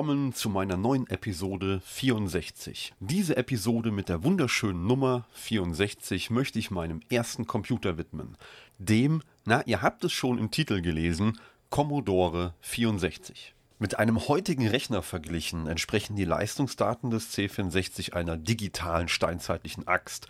[0.00, 2.94] Willkommen zu meiner neuen Episode 64.
[3.00, 8.38] Diese Episode mit der wunderschönen Nummer 64 möchte ich meinem ersten Computer widmen.
[8.78, 13.54] Dem, na, ihr habt es schon im Titel gelesen, Commodore 64.
[13.78, 20.28] Mit einem heutigen Rechner verglichen entsprechen die Leistungsdaten des C64 einer digitalen steinzeitlichen Axt.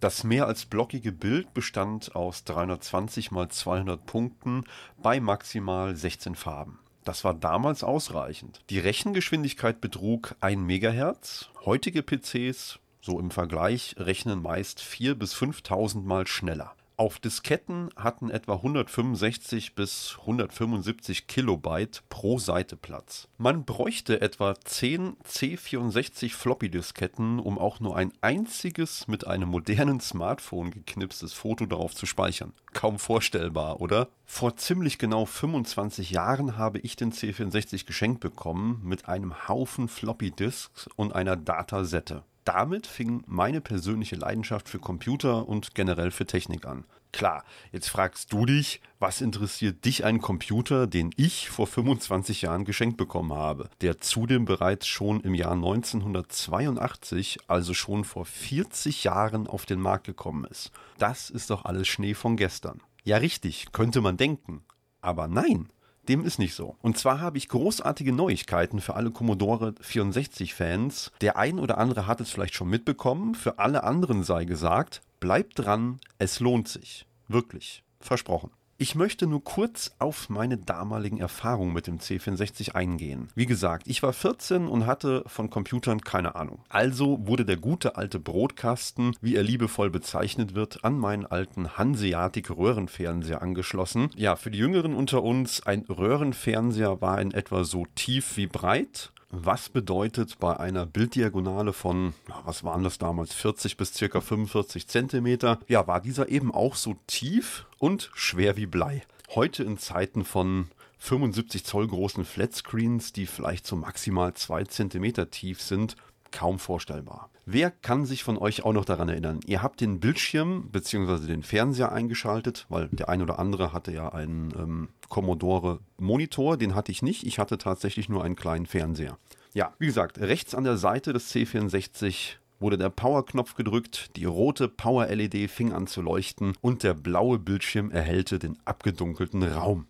[0.00, 4.64] Das mehr als blockige Bild bestand aus 320 x 200 Punkten
[5.00, 6.80] bei maximal 16 Farben.
[7.04, 8.60] Das war damals ausreichend.
[8.70, 11.50] Die Rechengeschwindigkeit betrug 1 MHz.
[11.64, 16.74] Heutige PCs, so im Vergleich, rechnen meist 4 bis 5000 mal schneller.
[16.96, 23.28] Auf Disketten hatten etwa 165 bis 175 Kilobyte pro Seite Platz.
[23.38, 30.70] Man bräuchte etwa 10 C64 Floppy-Disketten, um auch nur ein einziges mit einem modernen Smartphone
[30.70, 32.52] geknipstes Foto darauf zu speichern.
[32.74, 34.08] Kaum vorstellbar, oder?
[34.26, 40.88] Vor ziemlich genau 25 Jahren habe ich den C64 geschenkt bekommen mit einem Haufen Floppy-Disks
[40.96, 46.84] und einer Datasette damit fing meine persönliche Leidenschaft für Computer und generell für Technik an.
[47.12, 52.64] Klar, jetzt fragst du dich, was interessiert dich ein Computer, den ich vor 25 Jahren
[52.64, 59.46] geschenkt bekommen habe, der zudem bereits schon im Jahr 1982, also schon vor 40 Jahren
[59.46, 60.72] auf den Markt gekommen ist.
[60.96, 62.80] Das ist doch alles Schnee von gestern.
[63.04, 64.64] Ja richtig, könnte man denken.
[65.02, 65.68] Aber nein,
[66.08, 66.76] dem ist nicht so.
[66.82, 71.12] Und zwar habe ich großartige Neuigkeiten für alle Commodore 64 Fans.
[71.20, 73.34] Der ein oder andere hat es vielleicht schon mitbekommen.
[73.34, 77.06] Für alle anderen sei gesagt, bleibt dran, es lohnt sich.
[77.28, 77.84] Wirklich.
[78.00, 78.50] Versprochen.
[78.82, 83.28] Ich möchte nur kurz auf meine damaligen Erfahrungen mit dem C64 eingehen.
[83.36, 86.64] Wie gesagt, ich war 14 und hatte von Computern keine Ahnung.
[86.68, 92.50] Also wurde der gute alte Brotkasten, wie er liebevoll bezeichnet wird, an meinen alten Hanseatic
[92.50, 94.10] Röhrenfernseher angeschlossen.
[94.16, 99.12] Ja, für die Jüngeren unter uns, ein Röhrenfernseher war in etwa so tief wie breit
[99.32, 102.12] was bedeutet bei einer Bilddiagonale von,
[102.44, 106.96] was waren das damals, 40 bis circa 45 Zentimeter, ja, war dieser eben auch so
[107.06, 109.02] tief und schwer wie Blei.
[109.34, 115.62] Heute in Zeiten von 75 Zoll großen Flatscreens, die vielleicht so maximal zwei Zentimeter tief
[115.62, 115.96] sind,
[116.32, 117.30] kaum vorstellbar.
[117.44, 119.40] Wer kann sich von euch auch noch daran erinnern?
[119.46, 121.26] Ihr habt den Bildschirm bzw.
[121.26, 126.74] den Fernseher eingeschaltet, weil der ein oder andere hatte ja einen ähm, Commodore Monitor, den
[126.74, 127.24] hatte ich nicht.
[127.24, 129.18] Ich hatte tatsächlich nur einen kleinen Fernseher.
[129.54, 134.68] Ja, wie gesagt, rechts an der Seite des C64 wurde der Power-Knopf gedrückt, die rote
[134.68, 139.86] Power-LED fing an zu leuchten und der blaue Bildschirm erhellte den abgedunkelten Raum.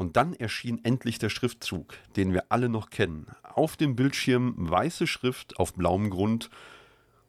[0.00, 3.26] Und dann erschien endlich der Schriftzug, den wir alle noch kennen.
[3.42, 6.48] Auf dem Bildschirm weiße Schrift auf blauem Grund.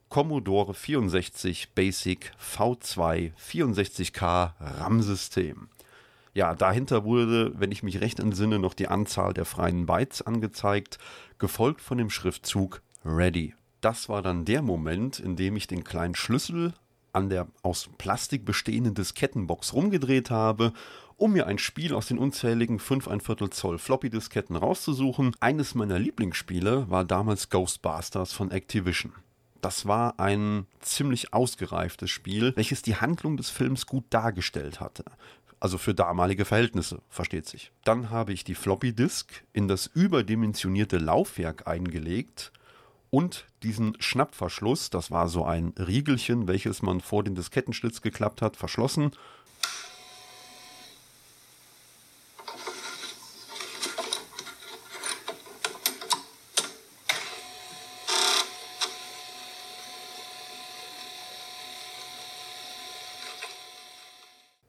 [0.07, 5.67] Commodore 64 Basic V2 64K RAM-System.
[6.33, 10.97] Ja, dahinter wurde, wenn ich mich recht entsinne, noch die Anzahl der freien Bytes angezeigt,
[11.39, 13.53] gefolgt von dem Schriftzug Ready.
[13.81, 16.73] Das war dann der Moment, in dem ich den kleinen Schlüssel
[17.13, 20.71] an der aus Plastik bestehenden Diskettenbox rumgedreht habe,
[21.21, 25.35] um mir ein Spiel aus den unzähligen 5 ein Viertel Zoll Floppy-Disketten rauszusuchen.
[25.39, 29.13] Eines meiner Lieblingsspiele war damals Ghostbusters von Activision.
[29.61, 35.05] Das war ein ziemlich ausgereiftes Spiel, welches die Handlung des Films gut dargestellt hatte.
[35.59, 37.71] Also für damalige Verhältnisse, versteht sich.
[37.83, 42.51] Dann habe ich die Floppy Disk in das überdimensionierte Laufwerk eingelegt
[43.11, 48.55] und diesen Schnappverschluss, das war so ein Riegelchen, welches man vor den Diskettenschlitz geklappt hat,
[48.55, 49.11] verschlossen.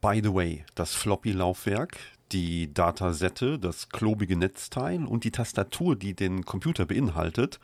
[0.03, 1.97] By the way, das Floppy-Laufwerk,
[2.33, 7.61] die Datasette, das klobige Netzteil und die Tastatur, die den Computer beinhaltet,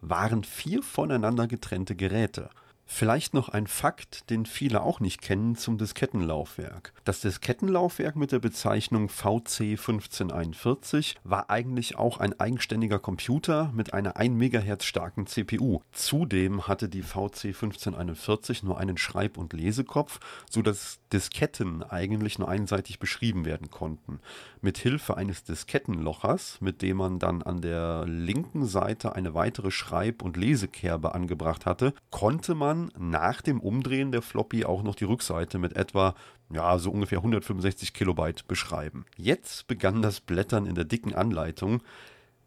[0.00, 2.48] waren vier voneinander getrennte Geräte.
[2.94, 6.92] Vielleicht noch ein Fakt, den viele auch nicht kennen zum Diskettenlaufwerk.
[7.04, 14.18] Das Diskettenlaufwerk mit der Bezeichnung VC 1541 war eigentlich auch ein eigenständiger Computer mit einer
[14.18, 15.80] 1 MHz starken CPU.
[15.92, 22.50] Zudem hatte die VC 1541 nur einen Schreib- und Lesekopf, so dass Disketten eigentlich nur
[22.50, 24.20] einseitig beschrieben werden konnten.
[24.60, 30.22] Mit Hilfe eines Diskettenlochers, mit dem man dann an der linken Seite eine weitere Schreib-
[30.22, 35.58] und Lesekerbe angebracht hatte, konnte man nach dem Umdrehen der Floppy auch noch die Rückseite
[35.58, 36.14] mit etwa,
[36.50, 39.04] ja, so ungefähr 165 Kilobyte beschreiben.
[39.16, 41.82] Jetzt begann das Blättern in der dicken Anleitung.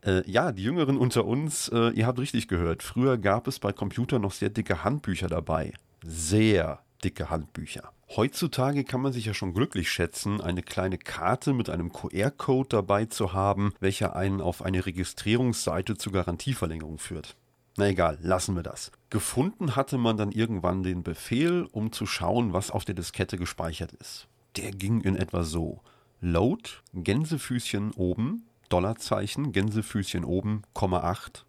[0.01, 2.83] Äh, ja, die Jüngeren unter uns, äh, ihr habt richtig gehört.
[2.83, 5.73] Früher gab es bei Computern noch sehr dicke Handbücher dabei.
[6.03, 7.91] Sehr dicke Handbücher.
[8.15, 13.05] Heutzutage kann man sich ja schon glücklich schätzen, eine kleine Karte mit einem QR-Code dabei
[13.05, 17.35] zu haben, welcher einen auf eine Registrierungsseite zur Garantieverlängerung führt.
[17.77, 18.92] Na egal, lassen wir das.
[19.10, 23.92] Gefunden hatte man dann irgendwann den Befehl, um zu schauen, was auf der Diskette gespeichert
[23.94, 24.27] ist.
[24.56, 25.81] Der ging in etwa so.
[26.22, 31.45] Load, Gänsefüßchen oben, Dollarzeichen, Gänsefüßchen oben, Komma 8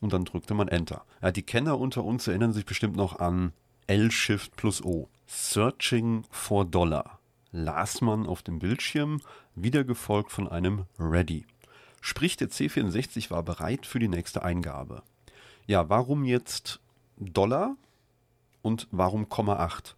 [0.00, 1.04] und dann drückte man Enter.
[1.22, 3.52] Ja, die Kenner unter uns erinnern sich bestimmt noch an
[3.86, 5.08] L-Shift plus O.
[5.26, 7.20] Searching for Dollar
[7.52, 9.20] las man auf dem Bildschirm,
[9.54, 11.46] wieder gefolgt von einem Ready.
[12.00, 15.02] Sprich, der C64 war bereit für die nächste Eingabe.
[15.70, 16.80] Ja, warum jetzt
[17.16, 17.76] Dollar
[18.60, 19.94] und warum Komma 8?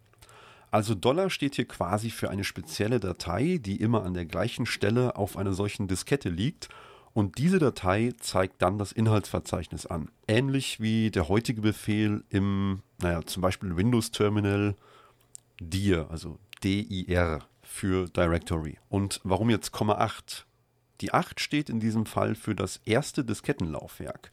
[0.70, 5.16] Also Dollar steht hier quasi für eine spezielle Datei, die immer an der gleichen Stelle
[5.16, 6.68] auf einer solchen Diskette liegt
[7.14, 10.10] und diese Datei zeigt dann das Inhaltsverzeichnis an.
[10.28, 14.76] Ähnlich wie der heutige Befehl im, naja, zum Beispiel Windows Terminal
[15.58, 18.76] dir, also dir für Directory.
[18.90, 20.44] Und warum jetzt Komma 8?
[21.00, 24.30] Die 8 steht in diesem Fall für das erste Diskettenlaufwerk.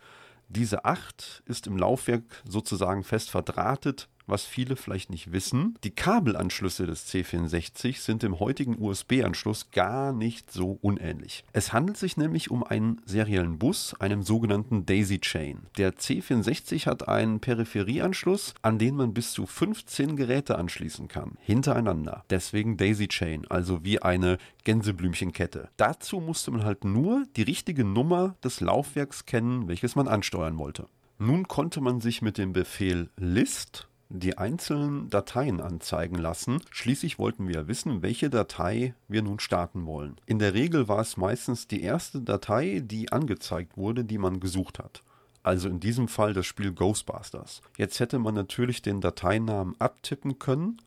[0.50, 6.86] Diese 8 ist im Laufwerk sozusagen fest verdrahtet was viele vielleicht nicht wissen, die Kabelanschlüsse
[6.86, 11.44] des C64 sind dem heutigen USB-Anschluss gar nicht so unähnlich.
[11.54, 15.68] Es handelt sich nämlich um einen seriellen Bus, einem sogenannten Daisy Chain.
[15.78, 22.24] Der C64 hat einen Peripherieanschluss, an den man bis zu 15 Geräte anschließen kann, hintereinander.
[22.30, 25.70] Deswegen Daisy Chain, also wie eine Gänseblümchenkette.
[25.78, 30.88] Dazu musste man halt nur die richtige Nummer des Laufwerks kennen, welches man ansteuern wollte.
[31.22, 36.62] Nun konnte man sich mit dem Befehl list die einzelnen Dateien anzeigen lassen.
[36.72, 40.16] Schließlich wollten wir wissen, welche Datei wir nun starten wollen.
[40.26, 44.80] In der Regel war es meistens die erste Datei, die angezeigt wurde, die man gesucht
[44.80, 45.04] hat.
[45.44, 47.62] Also in diesem Fall das Spiel Ghostbusters.
[47.78, 50.82] Jetzt hätte man natürlich den Dateinamen abtippen können,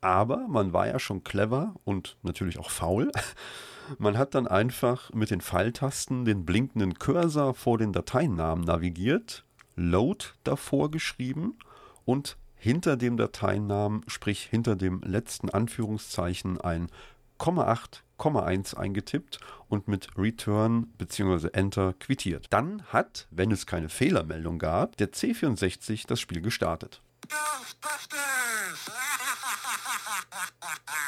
[0.00, 3.10] aber man war ja schon clever und natürlich auch faul.
[3.96, 9.44] Man hat dann einfach mit den Pfeiltasten den blinkenden Cursor vor den Dateinamen navigiert,
[9.76, 11.56] Load davor geschrieben
[12.04, 16.88] und hinter dem Dateinamen, sprich hinter dem letzten Anführungszeichen ein
[17.38, 19.38] Komma 8, Komma 1 eingetippt
[19.68, 21.50] und mit Return bzw.
[21.52, 22.46] Enter quittiert.
[22.50, 27.00] Dann hat, wenn es keine Fehlermeldung gab, der C64 das Spiel gestartet.
[27.28, 28.90] Ghostbusters!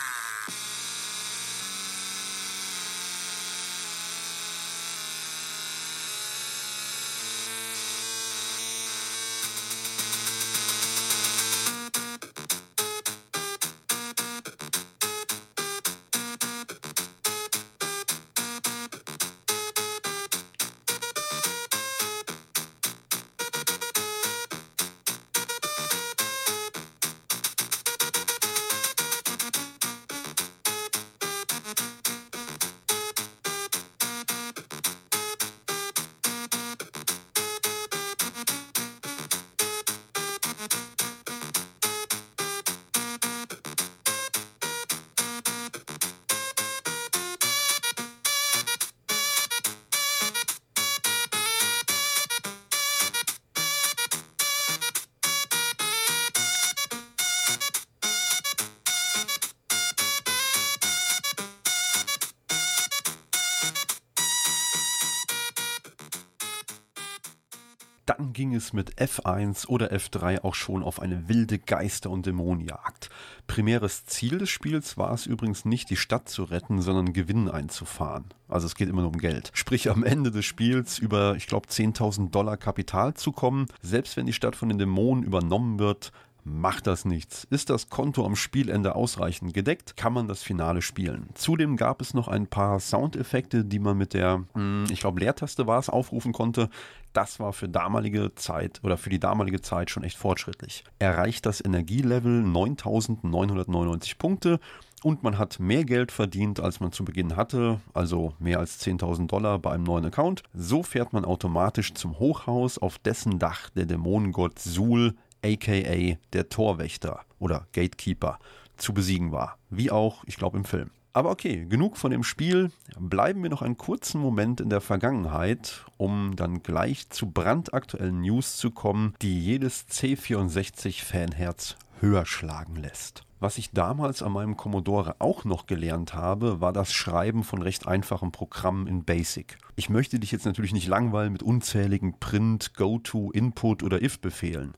[68.33, 73.11] Ging es mit F1 oder F3 auch schon auf eine wilde Geister- und Dämonenjagd.
[73.49, 78.27] Primäres Ziel des Spiels war es übrigens nicht, die Stadt zu retten, sondern Gewinn einzufahren.
[78.47, 79.51] Also es geht immer nur um Geld.
[79.53, 83.67] Sprich, am Ende des Spiels über, ich glaube, 10.000 Dollar Kapital zu kommen.
[83.83, 86.13] Selbst wenn die Stadt von den Dämonen übernommen wird,
[86.45, 87.45] macht das nichts.
[87.51, 91.29] Ist das Konto am Spielende ausreichend gedeckt, kann man das Finale spielen.
[91.35, 95.67] Zudem gab es noch ein paar Soundeffekte, die man mit der, hm, ich glaube, Leertaste
[95.67, 96.69] war es, aufrufen konnte.
[97.13, 100.85] Das war für damalige Zeit oder für die damalige Zeit schon echt fortschrittlich.
[100.99, 104.61] Erreicht das Energielevel 9999 Punkte
[105.03, 109.27] und man hat mehr Geld verdient, als man zu Beginn hatte, also mehr als 10.000
[109.29, 110.43] Dollar bei einem neuen Account.
[110.53, 117.21] So fährt man automatisch zum Hochhaus, auf dessen Dach der Dämonengott Sul aka der Torwächter
[117.39, 118.39] oder Gatekeeper,
[118.77, 119.59] zu besiegen war.
[119.69, 120.91] Wie auch, ich glaube, im Film.
[121.13, 122.71] Aber okay, genug von dem Spiel.
[122.99, 128.57] Bleiben wir noch einen kurzen Moment in der Vergangenheit, um dann gleich zu brandaktuellen News
[128.57, 133.25] zu kommen, die jedes C64-Fanherz höher schlagen lässt.
[133.41, 137.89] Was ich damals an meinem Commodore auch noch gelernt habe, war das Schreiben von recht
[137.89, 139.57] einfachen Programmen in BASIC.
[139.77, 144.75] Ich möchte dich jetzt natürlich nicht langweilen mit unzähligen Print, Go-To, Input oder If-Befehlen.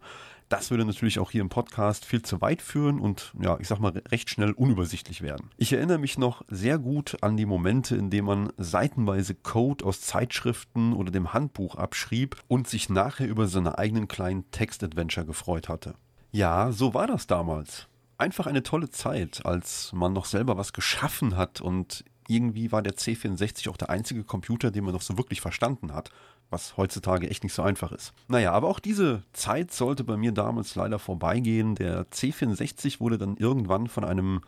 [0.52, 3.78] Das würde natürlich auch hier im Podcast viel zu weit führen und ja, ich sag
[3.78, 5.48] mal recht schnell unübersichtlich werden.
[5.56, 10.02] Ich erinnere mich noch sehr gut an die Momente, in denen man seitenweise Code aus
[10.02, 15.94] Zeitschriften oder dem Handbuch abschrieb und sich nachher über seine eigenen kleinen Text-Adventure gefreut hatte.
[16.32, 17.88] Ja, so war das damals.
[18.18, 22.94] Einfach eine tolle Zeit, als man noch selber was geschaffen hat und irgendwie war der
[22.94, 26.10] C64 auch der einzige Computer, den man noch so wirklich verstanden hat
[26.52, 28.12] was heutzutage echt nicht so einfach ist.
[28.28, 31.74] Naja, aber auch diese Zeit sollte bei mir damals leider vorbeigehen.
[31.74, 34.42] Der C64 wurde dann irgendwann von einem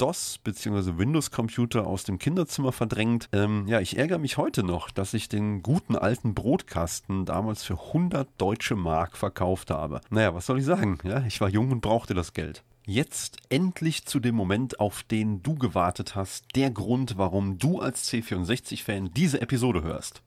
[0.00, 0.96] DOS bzw.
[0.96, 3.28] Windows-Computer aus dem Kinderzimmer verdrängt.
[3.32, 7.74] Ähm, ja, ich ärgere mich heute noch, dass ich den guten alten Brotkasten damals für
[7.74, 10.00] 100 deutsche Mark verkauft habe.
[10.08, 10.98] Naja, was soll ich sagen?
[11.02, 12.62] Ja, ich war jung und brauchte das Geld.
[12.86, 18.10] Jetzt endlich zu dem Moment, auf den du gewartet hast, der Grund, warum du als
[18.10, 20.22] C64-Fan diese Episode hörst.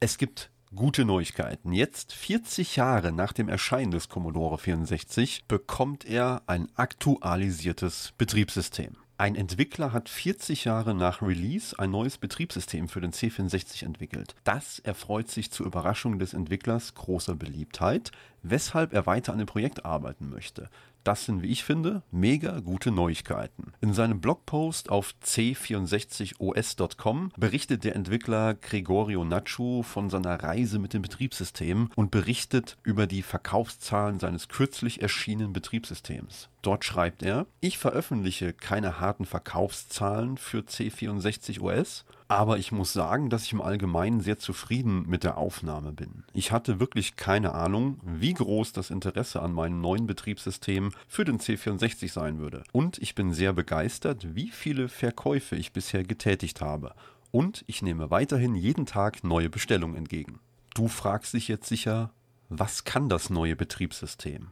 [0.00, 1.72] Es gibt gute Neuigkeiten.
[1.72, 8.96] Jetzt, 40 Jahre nach dem Erscheinen des Commodore 64, bekommt er ein aktualisiertes Betriebssystem.
[9.20, 14.36] Ein Entwickler hat 40 Jahre nach Release ein neues Betriebssystem für den C64 entwickelt.
[14.44, 18.12] Das erfreut sich zur Überraschung des Entwicklers großer Beliebtheit,
[18.44, 20.70] weshalb er weiter an dem Projekt arbeiten möchte.
[21.04, 23.72] Das sind, wie ich finde, mega gute Neuigkeiten.
[23.80, 31.02] In seinem Blogpost auf c64os.com berichtet der Entwickler Gregorio Nacho von seiner Reise mit dem
[31.02, 36.48] Betriebssystem und berichtet über die Verkaufszahlen seines kürzlich erschienenen Betriebssystems.
[36.62, 43.30] Dort schreibt er, ich veröffentliche keine harten Verkaufszahlen für C64 OS, aber ich muss sagen,
[43.30, 46.24] dass ich im Allgemeinen sehr zufrieden mit der Aufnahme bin.
[46.34, 51.38] Ich hatte wirklich keine Ahnung, wie groß das Interesse an meinem neuen Betriebssystem für den
[51.38, 52.62] C64 sein würde.
[52.72, 56.94] Und ich bin sehr begeistert, wie viele Verkäufe ich bisher getätigt habe.
[57.30, 60.38] Und ich nehme weiterhin jeden Tag neue Bestellungen entgegen.
[60.74, 62.12] Du fragst dich jetzt sicher,
[62.50, 64.48] was kann das neue Betriebssystem?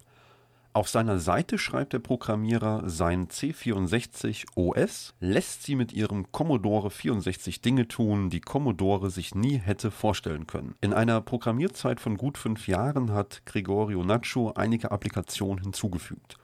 [0.76, 7.62] Auf seiner Seite schreibt der Programmierer, sein C64 OS lässt sie mit ihrem Commodore 64
[7.62, 10.74] Dinge tun, die Commodore sich nie hätte vorstellen können.
[10.82, 16.36] In einer Programmierzeit von gut fünf Jahren hat Gregorio Nacho einige Applikationen hinzugefügt.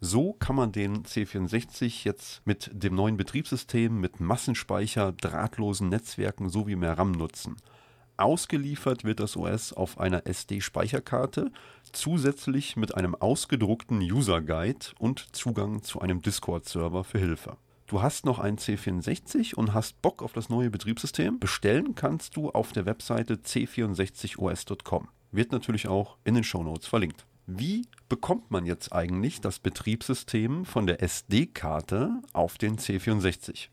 [0.00, 6.76] So kann man den C64 jetzt mit dem neuen Betriebssystem, mit Massenspeicher, drahtlosen Netzwerken sowie
[6.76, 7.56] mehr RAM nutzen.
[8.16, 11.50] Ausgeliefert wird das OS auf einer SD-Speicherkarte,
[11.94, 17.56] zusätzlich mit einem ausgedruckten User Guide und Zugang zu einem Discord-Server für Hilfe.
[17.86, 21.38] Du hast noch einen C64 und hast Bock auf das neue Betriebssystem?
[21.38, 25.08] Bestellen kannst du auf der Webseite c64os.com.
[25.32, 27.26] Wird natürlich auch in den Shownotes verlinkt.
[27.46, 33.68] Wie bekommt man jetzt eigentlich das Betriebssystem von der SD-Karte auf den C64?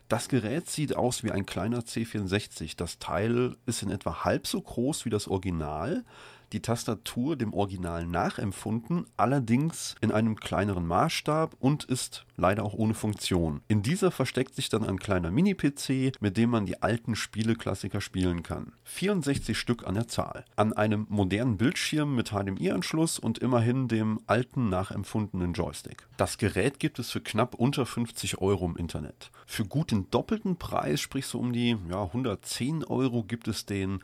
[0.08, 2.76] Das Gerät sieht aus wie ein kleiner C64.
[2.76, 6.04] Das Teil ist in etwa halb so groß wie das Original.
[6.52, 12.94] Die Tastatur dem Original nachempfunden, allerdings in einem kleineren Maßstab und ist leider auch ohne
[12.94, 13.60] Funktion.
[13.68, 18.42] In dieser versteckt sich dann ein kleiner Mini-PC, mit dem man die alten Spieleklassiker spielen
[18.42, 18.72] kann.
[18.84, 20.44] 64 Stück an der Zahl.
[20.56, 26.06] An einem modernen Bildschirm mit HDMI-Anschluss und immerhin dem alten nachempfundenen Joystick.
[26.16, 29.30] Das Gerät gibt es für knapp unter 50 Euro im Internet.
[29.46, 34.00] Für gut den doppelten Preis, sprich so um die ja, 110 Euro, gibt es den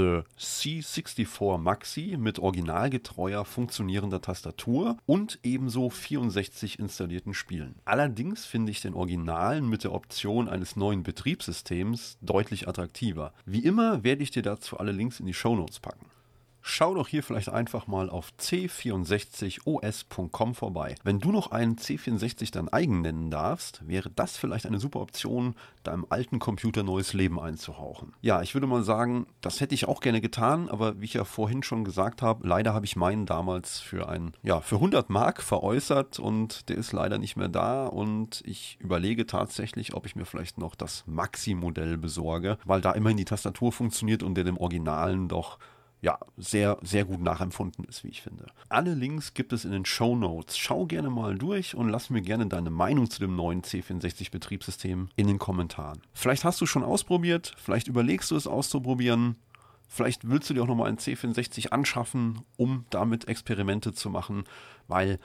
[0.00, 7.74] The C64 Maxi mit originalgetreuer funktionierender Tastatur und ebenso 64 installierten Spielen.
[7.84, 13.34] Allerdings finde ich den Originalen mit der Option eines neuen Betriebssystems deutlich attraktiver.
[13.44, 16.06] Wie immer werde ich dir dazu alle Links in die Show Notes packen.
[16.62, 20.94] Schau doch hier vielleicht einfach mal auf c64os.com vorbei.
[21.02, 25.54] Wenn du noch einen C64 dein eigen nennen darfst, wäre das vielleicht eine super Option,
[25.82, 28.12] deinem alten Computer neues Leben einzuhauchen.
[28.20, 31.24] Ja, ich würde mal sagen, das hätte ich auch gerne getan, aber wie ich ja
[31.24, 35.42] vorhin schon gesagt habe, leider habe ich meinen damals für ein, ja, für 100 Mark
[35.42, 40.26] veräußert und der ist leider nicht mehr da und ich überlege tatsächlich, ob ich mir
[40.26, 45.28] vielleicht noch das Maxi-Modell besorge, weil da immerhin die Tastatur funktioniert und der dem Originalen
[45.28, 45.58] doch
[46.02, 48.46] ja, sehr, sehr gut nachempfunden ist, wie ich finde.
[48.68, 50.56] Alle Links gibt es in den Show Notes.
[50.56, 55.26] Schau gerne mal durch und lass mir gerne deine Meinung zu dem neuen C64-Betriebssystem in
[55.26, 56.00] den Kommentaren.
[56.14, 59.36] Vielleicht hast du schon ausprobiert, vielleicht überlegst du es auszuprobieren.
[59.92, 64.44] Vielleicht willst du dir auch nochmal einen C64 anschaffen, um damit Experimente zu machen,
[64.86, 65.18] weil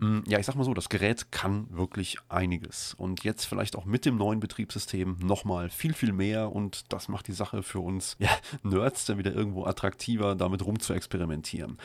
[0.00, 2.94] ja, ich sag mal so, das Gerät kann wirklich einiges.
[2.94, 6.52] Und jetzt vielleicht auch mit dem neuen Betriebssystem nochmal viel, viel mehr.
[6.52, 8.30] Und das macht die Sache für uns ja,
[8.62, 11.78] Nerds dann wieder irgendwo attraktiver, damit rum zu experimentieren.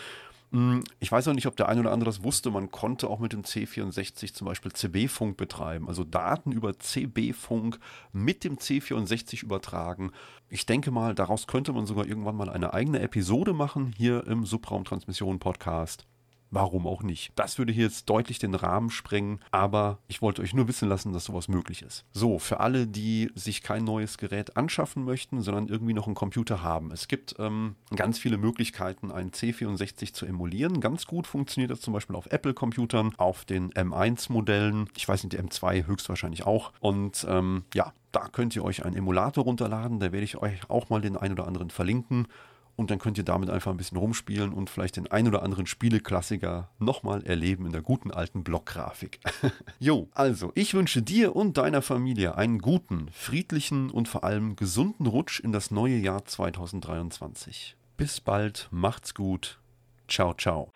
[0.52, 2.52] Hm, ich weiß auch nicht, ob der eine oder andere das wusste.
[2.52, 7.80] Man konnte auch mit dem C64 zum Beispiel CB-Funk betreiben, also Daten über CB-Funk
[8.12, 10.12] mit dem C64 übertragen.
[10.50, 14.46] Ich denke mal, daraus könnte man sogar irgendwann mal eine eigene Episode machen hier im
[14.46, 16.06] Subraumtransmission Podcast.
[16.54, 17.32] Warum auch nicht?
[17.36, 21.12] Das würde hier jetzt deutlich den Rahmen sprengen, aber ich wollte euch nur wissen lassen,
[21.12, 22.06] dass sowas möglich ist.
[22.14, 26.62] So, für alle, die sich kein neues Gerät anschaffen möchten, sondern irgendwie noch einen Computer
[26.62, 26.92] haben.
[26.92, 30.80] Es gibt ähm, ganz viele Möglichkeiten, einen C64 zu emulieren.
[30.80, 34.92] Ganz gut funktioniert das zum Beispiel auf Apple-Computern, auf den M1-Modellen.
[34.96, 36.72] Ich weiß nicht, die M2 höchstwahrscheinlich auch.
[36.80, 40.00] Und ähm, ja, da könnt ihr euch einen Emulator runterladen.
[40.00, 42.28] Da werde ich euch auch mal den einen oder anderen verlinken
[42.76, 45.66] und dann könnt ihr damit einfach ein bisschen rumspielen und vielleicht den ein oder anderen
[45.66, 49.20] Spieleklassiker nochmal erleben in der guten alten Blockgrafik.
[49.80, 55.06] jo, also ich wünsche dir und deiner Familie einen guten, friedlichen und vor allem gesunden
[55.06, 57.76] Rutsch in das neue Jahr 2023.
[57.98, 59.60] Bis bald, macht's gut.
[60.08, 60.72] Ciao, ciao.